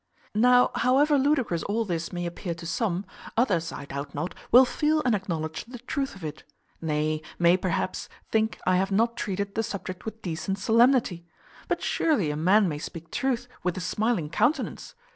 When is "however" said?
0.73-1.19